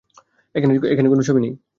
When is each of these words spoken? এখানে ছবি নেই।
এখানে 0.55 0.73
ছবি 1.23 1.39
নেই। 1.41 1.53